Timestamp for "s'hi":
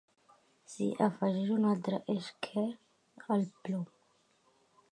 0.75-0.85